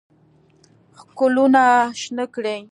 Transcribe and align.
ښکلونه 0.99 1.63
شنه 2.01 2.23
کړي 2.33 2.57